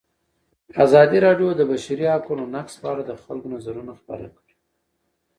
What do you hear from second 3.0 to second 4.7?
د خلکو نظرونه خپاره کړي.